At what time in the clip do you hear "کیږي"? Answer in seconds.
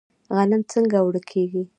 1.31-1.63